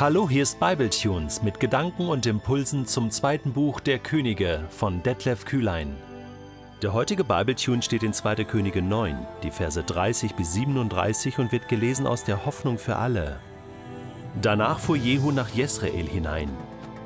Hallo, 0.00 0.30
hier 0.30 0.44
ist 0.44 0.58
Bibletunes 0.58 1.42
mit 1.42 1.60
Gedanken 1.60 2.08
und 2.08 2.24
Impulsen 2.24 2.86
zum 2.86 3.10
zweiten 3.10 3.52
Buch 3.52 3.80
der 3.80 3.98
Könige 3.98 4.64
von 4.70 5.02
Detlef 5.02 5.44
Kühlein. 5.44 5.94
Der 6.80 6.94
heutige 6.94 7.22
Bibletune 7.22 7.82
steht 7.82 8.02
in 8.02 8.14
2. 8.14 8.44
Könige 8.44 8.80
9, 8.80 9.14
die 9.42 9.50
Verse 9.50 9.82
30 9.82 10.36
bis 10.36 10.54
37 10.54 11.38
und 11.38 11.52
wird 11.52 11.68
gelesen 11.68 12.06
aus 12.06 12.24
der 12.24 12.46
Hoffnung 12.46 12.78
für 12.78 12.96
alle. 12.96 13.40
Danach 14.40 14.78
fuhr 14.78 14.96
Jehu 14.96 15.32
nach 15.32 15.50
Jesrael 15.50 16.08
hinein. 16.08 16.48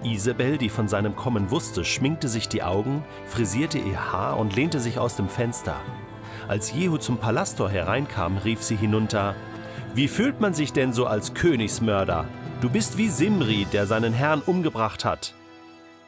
Isabel, 0.05 0.57
die 0.57 0.69
von 0.69 0.87
seinem 0.87 1.17
Kommen 1.17 1.51
wusste, 1.51 1.85
schminkte 1.85 2.29
sich 2.29 2.49
die 2.49 2.63
Augen, 2.63 3.05
frisierte 3.27 3.79
ihr 3.79 4.13
Haar 4.13 4.39
und 4.39 4.55
lehnte 4.55 4.79
sich 4.79 5.01
aus 5.01 5.17
dem 5.17 5.29
Fenster. 5.29 5.81
Als 6.47 6.73
Jehu 6.73 6.99
zum 6.99 7.19
Palasttor 7.19 7.69
hereinkam, 7.69 8.37
rief 8.37 8.63
sie 8.63 8.77
hinunter: 8.77 9.35
Wie 9.97 10.07
fühlt 10.07 10.41
man 10.41 10.55
sich 10.55 10.73
denn 10.73 10.93
so 10.93 11.07
als 11.07 11.35
Königsmörder? 11.35 12.27
Du 12.61 12.71
bist 12.71 12.97
wie 12.97 13.09
Simri, 13.09 13.67
der 13.73 13.87
seinen 13.87 14.13
Herrn 14.13 14.41
umgebracht 14.41 15.05
hat. 15.05 15.35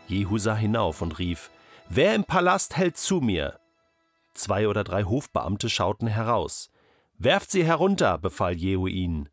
Jehu 0.09 0.38
sah 0.38 0.55
hinauf 0.56 1.02
und 1.02 1.19
rief: 1.19 1.50
Wer 1.88 2.14
im 2.14 2.24
Palast 2.24 2.77
hält 2.77 2.96
zu 2.96 3.20
mir? 3.20 3.60
Zwei 4.32 4.69
oder 4.69 4.84
drei 4.84 5.05
Hofbeamte 5.05 5.69
schauten 5.69 6.09
heraus. 6.09 6.70
Werft 7.19 7.50
sie 7.50 7.64
herunter, 7.64 8.19
befahl 8.19 8.55
Jehu 8.55 8.86
ihnen. 8.86 9.28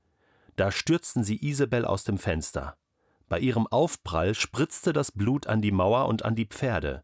Da 0.56 0.72
stürzten 0.72 1.24
sie 1.24 1.46
Isabel 1.46 1.86
aus 1.86 2.04
dem 2.04 2.18
Fenster. 2.18 2.78
Bei 3.30 3.40
ihrem 3.40 3.68
Aufprall 3.68 4.36
spritzte 4.36 4.94
das 4.94 5.12
Blut 5.12 5.48
an 5.48 5.62
die 5.62 5.72
Mauer 5.72 6.08
und 6.08 6.26
an 6.26 6.36
die 6.36 6.46
Pferde. 6.46 7.04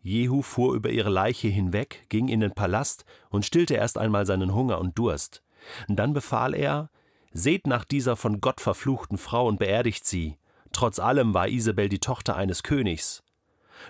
Jehu 0.00 0.42
fuhr 0.42 0.74
über 0.74 0.90
ihre 0.90 1.10
Leiche 1.10 1.48
hinweg, 1.48 2.06
ging 2.08 2.28
in 2.28 2.40
den 2.40 2.52
Palast 2.52 3.04
und 3.30 3.44
stillte 3.44 3.74
erst 3.74 3.98
einmal 3.98 4.26
seinen 4.26 4.54
Hunger 4.54 4.78
und 4.78 4.98
Durst. 4.98 5.42
Dann 5.88 6.12
befahl 6.12 6.54
er: 6.54 6.90
Seht 7.32 7.66
nach 7.66 7.84
dieser 7.84 8.16
von 8.16 8.40
Gott 8.40 8.60
verfluchten 8.60 9.18
Frau 9.18 9.46
und 9.46 9.58
beerdigt 9.58 10.04
sie. 10.06 10.38
Trotz 10.72 10.98
allem 10.98 11.34
war 11.34 11.48
Isabel 11.48 11.88
die 11.88 11.98
Tochter 11.98 12.36
eines 12.36 12.62
Königs. 12.62 13.22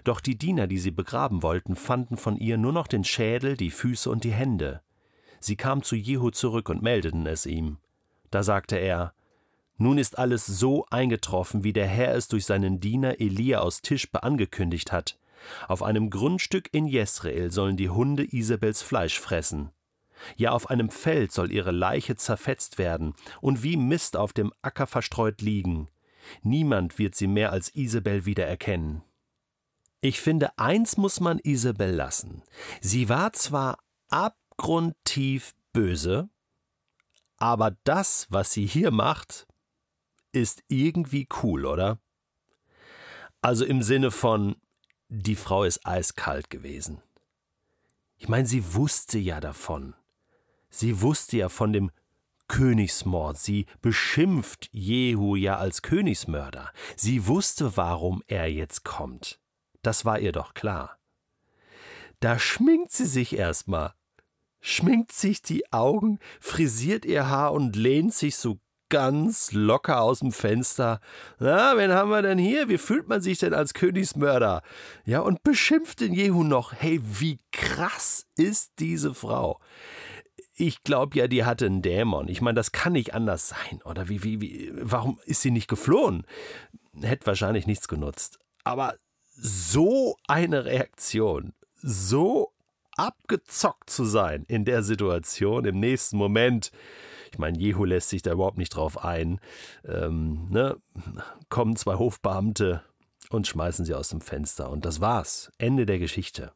Doch 0.04 0.20
die 0.20 0.36
Diener, 0.36 0.66
die 0.66 0.78
sie 0.78 0.90
begraben 0.90 1.42
wollten, 1.42 1.76
fanden 1.76 2.16
von 2.16 2.36
ihr 2.36 2.58
nur 2.58 2.72
noch 2.72 2.86
den 2.86 3.04
Schädel, 3.04 3.56
die 3.56 3.70
Füße 3.70 4.10
und 4.10 4.24
die 4.24 4.32
Hände. 4.32 4.82
Sie 5.40 5.56
kamen 5.56 5.82
zu 5.82 5.96
Jehu 5.96 6.30
zurück 6.30 6.68
und 6.68 6.82
meldeten 6.82 7.26
es 7.26 7.46
ihm. 7.46 7.78
Da 8.30 8.42
sagte 8.42 8.76
er: 8.76 9.14
Nun 9.76 9.98
ist 9.98 10.18
alles 10.18 10.44
so 10.46 10.86
eingetroffen, 10.90 11.64
wie 11.64 11.72
der 11.72 11.86
Herr 11.86 12.14
es 12.14 12.28
durch 12.28 12.44
seinen 12.44 12.80
Diener 12.80 13.20
Elia 13.20 13.60
aus 13.60 13.80
Tischbe 13.80 14.22
angekündigt 14.22 14.92
hat. 14.92 15.18
Auf 15.68 15.82
einem 15.82 16.10
Grundstück 16.10 16.68
in 16.72 16.86
Jesrael 16.86 17.50
sollen 17.50 17.76
die 17.76 17.90
Hunde 17.90 18.24
Isabels 18.24 18.82
Fleisch 18.82 19.20
fressen. 19.20 19.70
Ja, 20.36 20.52
auf 20.52 20.70
einem 20.70 20.90
Feld 20.90 21.32
soll 21.32 21.52
ihre 21.52 21.70
Leiche 21.70 22.16
zerfetzt 22.16 22.78
werden 22.78 23.14
und 23.40 23.62
wie 23.62 23.76
Mist 23.76 24.16
auf 24.16 24.32
dem 24.32 24.52
Acker 24.62 24.86
verstreut 24.86 25.40
liegen. 25.40 25.88
Niemand 26.42 26.98
wird 26.98 27.14
sie 27.14 27.26
mehr 27.26 27.52
als 27.52 27.74
Isabel 27.74 28.24
wiedererkennen. 28.26 29.02
Ich 30.00 30.20
finde, 30.20 30.56
eins 30.58 30.96
muss 30.96 31.20
man 31.20 31.38
Isabel 31.40 31.92
lassen. 31.92 32.42
Sie 32.80 33.08
war 33.08 33.32
zwar 33.32 33.78
abgrundtief 34.08 35.54
böse, 35.72 36.28
aber 37.38 37.76
das, 37.84 38.26
was 38.30 38.52
sie 38.52 38.66
hier 38.66 38.90
macht, 38.90 39.46
ist 40.32 40.62
irgendwie 40.68 41.26
cool, 41.42 41.66
oder? 41.66 41.98
Also 43.40 43.64
im 43.64 43.82
Sinne 43.82 44.10
von, 44.10 44.56
die 45.08 45.36
Frau 45.36 45.64
ist 45.64 45.86
eiskalt 45.86 46.50
gewesen. 46.50 47.02
Ich 48.16 48.28
meine, 48.28 48.46
sie 48.46 48.74
wusste 48.74 49.18
ja 49.18 49.40
davon. 49.40 49.94
Sie 50.70 51.00
wusste 51.00 51.38
ja 51.38 51.48
von 51.48 51.72
dem 51.72 51.90
Königsmord. 52.48 53.38
Sie 53.38 53.66
beschimpft 53.82 54.68
Jehu 54.72 55.36
ja 55.36 55.56
als 55.56 55.82
Königsmörder. 55.82 56.72
Sie 56.96 57.26
wusste, 57.26 57.76
warum 57.76 58.22
er 58.26 58.50
jetzt 58.50 58.84
kommt. 58.84 59.38
Das 59.82 60.04
war 60.04 60.18
ihr 60.18 60.32
doch 60.32 60.54
klar. 60.54 60.98
Da 62.20 62.38
schminkt 62.38 62.92
sie 62.92 63.06
sich 63.06 63.36
erstmal 63.36 63.94
schminkt 64.60 65.12
sich 65.12 65.42
die 65.42 65.72
Augen, 65.72 66.18
frisiert 66.40 67.04
ihr 67.04 67.28
Haar 67.28 67.52
und 67.52 67.76
lehnt 67.76 68.14
sich 68.14 68.36
so 68.36 68.58
ganz 68.90 69.52
locker 69.52 70.00
aus 70.00 70.20
dem 70.20 70.32
Fenster. 70.32 71.00
Na, 71.38 71.76
wen 71.76 71.92
haben 71.92 72.10
wir 72.10 72.22
denn 72.22 72.38
hier? 72.38 72.68
Wie 72.68 72.78
fühlt 72.78 73.06
man 73.06 73.20
sich 73.20 73.38
denn 73.38 73.52
als 73.52 73.74
Königsmörder? 73.74 74.62
Ja, 75.04 75.20
und 75.20 75.42
beschimpft 75.42 76.00
den 76.00 76.14
Jehu 76.14 76.42
noch. 76.42 76.72
Hey, 76.72 77.00
wie 77.02 77.38
krass 77.52 78.24
ist 78.36 78.72
diese 78.78 79.14
Frau? 79.14 79.60
Ich 80.60 80.82
glaube 80.82 81.16
ja, 81.16 81.28
die 81.28 81.44
hatte 81.44 81.66
einen 81.66 81.82
Dämon. 81.82 82.26
Ich 82.26 82.40
meine, 82.40 82.56
das 82.56 82.72
kann 82.72 82.94
nicht 82.94 83.14
anders 83.14 83.48
sein. 83.48 83.80
Oder 83.84 84.08
wie, 84.08 84.24
wie, 84.24 84.40
wie, 84.40 84.72
warum 84.74 85.20
ist 85.24 85.40
sie 85.42 85.52
nicht 85.52 85.68
geflohen? 85.68 86.26
Hätte 87.00 87.26
wahrscheinlich 87.26 87.68
nichts 87.68 87.86
genutzt. 87.86 88.40
Aber 88.64 88.96
so 89.36 90.16
eine 90.26 90.64
Reaktion, 90.64 91.52
so 91.76 92.52
abgezockt 92.96 93.88
zu 93.88 94.04
sein 94.04 94.44
in 94.48 94.64
der 94.64 94.82
Situation, 94.82 95.64
im 95.64 95.78
nächsten 95.78 96.16
Moment. 96.16 96.72
Ich 97.30 97.38
meine, 97.38 97.56
Jehu 97.56 97.84
lässt 97.84 98.08
sich 98.08 98.22
da 98.22 98.32
überhaupt 98.32 98.58
nicht 98.58 98.70
drauf 98.70 99.04
ein. 99.04 99.38
Ähm, 99.86 100.48
ne? 100.50 100.76
Kommen 101.50 101.76
zwei 101.76 101.94
Hofbeamte 101.94 102.82
und 103.30 103.46
schmeißen 103.46 103.84
sie 103.84 103.94
aus 103.94 104.08
dem 104.08 104.20
Fenster. 104.20 104.70
Und 104.70 104.84
das 104.84 105.00
war's. 105.00 105.52
Ende 105.58 105.86
der 105.86 106.00
Geschichte. 106.00 106.50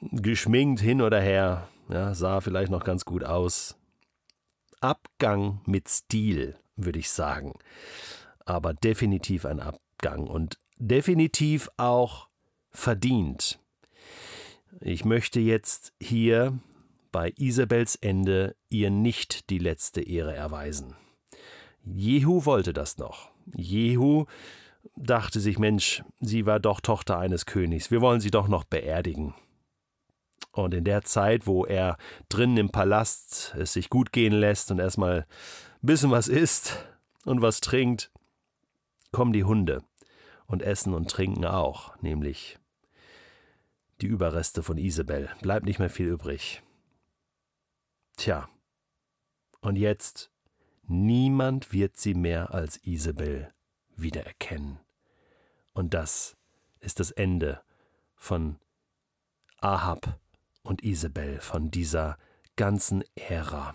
Geschminkt 0.00 0.80
hin 0.80 1.02
oder 1.02 1.20
her, 1.20 1.68
ja, 1.88 2.14
sah 2.14 2.40
vielleicht 2.40 2.70
noch 2.70 2.84
ganz 2.84 3.04
gut 3.04 3.24
aus. 3.24 3.76
Abgang 4.80 5.60
mit 5.66 5.88
Stil, 5.88 6.58
würde 6.76 6.98
ich 6.98 7.10
sagen. 7.10 7.54
Aber 8.44 8.74
definitiv 8.74 9.44
ein 9.46 9.60
Abgang 9.60 10.26
und 10.26 10.58
definitiv 10.78 11.68
auch 11.76 12.28
verdient. 12.70 13.58
Ich 14.80 15.04
möchte 15.04 15.40
jetzt 15.40 15.92
hier 16.00 16.58
bei 17.12 17.32
Isabels 17.36 17.96
Ende 17.96 18.56
ihr 18.68 18.90
nicht 18.90 19.48
die 19.48 19.58
letzte 19.58 20.02
Ehre 20.02 20.34
erweisen. 20.34 20.94
Jehu 21.82 22.44
wollte 22.44 22.72
das 22.72 22.98
noch. 22.98 23.30
Jehu 23.54 24.26
dachte 24.96 25.40
sich, 25.40 25.58
Mensch, 25.58 26.02
sie 26.20 26.46
war 26.46 26.60
doch 26.60 26.80
Tochter 26.80 27.18
eines 27.18 27.46
Königs, 27.46 27.90
wir 27.90 28.00
wollen 28.00 28.20
sie 28.20 28.30
doch 28.30 28.48
noch 28.48 28.64
beerdigen. 28.64 29.34
Und 30.56 30.72
in 30.72 30.84
der 30.84 31.02
Zeit, 31.02 31.46
wo 31.46 31.66
er 31.66 31.98
drinnen 32.30 32.56
im 32.56 32.70
Palast 32.70 33.54
es 33.58 33.74
sich 33.74 33.90
gut 33.90 34.10
gehen 34.10 34.32
lässt 34.32 34.70
und 34.70 34.78
erstmal 34.78 35.20
ein 35.20 35.26
bisschen 35.86 36.10
was 36.10 36.28
isst 36.28 36.86
und 37.26 37.42
was 37.42 37.60
trinkt, 37.60 38.10
kommen 39.12 39.34
die 39.34 39.44
Hunde 39.44 39.82
und 40.46 40.62
essen 40.62 40.94
und 40.94 41.10
trinken 41.10 41.44
auch, 41.44 41.94
nämlich 42.00 42.58
die 44.00 44.06
Überreste 44.06 44.62
von 44.62 44.78
Isabel. 44.78 45.28
Bleibt 45.42 45.66
nicht 45.66 45.78
mehr 45.78 45.90
viel 45.90 46.06
übrig. 46.06 46.62
Tja. 48.16 48.48
Und 49.60 49.76
jetzt, 49.76 50.30
niemand 50.84 51.74
wird 51.74 51.98
sie 51.98 52.14
mehr 52.14 52.54
als 52.54 52.78
Isabel 52.82 53.52
wiedererkennen. 53.94 54.78
Und 55.74 55.92
das 55.92 56.38
ist 56.80 56.98
das 56.98 57.10
Ende 57.10 57.60
von 58.14 58.58
Ahab 59.60 60.18
und 60.66 60.82
Isabel, 60.82 61.40
von 61.40 61.70
dieser 61.70 62.18
ganzen 62.56 63.04
Ära. 63.14 63.74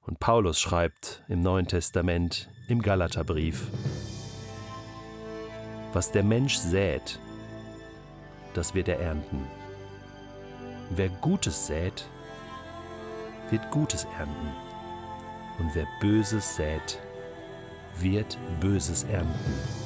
Und 0.00 0.20
Paulus 0.20 0.60
schreibt 0.60 1.24
im 1.28 1.40
Neuen 1.40 1.66
Testament, 1.66 2.48
im 2.68 2.80
Galaterbrief, 2.80 3.70
was 5.92 6.12
der 6.12 6.22
Mensch 6.22 6.56
sät, 6.56 7.18
das 8.54 8.74
wird 8.74 8.88
er 8.88 9.00
ernten. 9.00 9.46
Wer 10.90 11.08
Gutes 11.08 11.66
sät, 11.66 12.08
wird 13.50 13.70
Gutes 13.70 14.06
ernten. 14.18 14.52
Und 15.58 15.74
wer 15.74 15.86
Böses 16.00 16.56
sät, 16.56 17.00
wird 17.98 18.38
Böses 18.60 19.04
ernten. 19.04 19.85